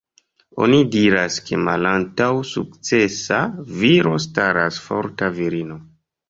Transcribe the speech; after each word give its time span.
Oni 0.67 0.77
diras, 0.93 1.35
ke 1.49 1.59
malantaŭ 1.67 2.29
sukcesa 2.53 3.39
viro 3.83 4.15
staras 4.27 4.81
forta 4.89 5.31
virino. 5.39 5.79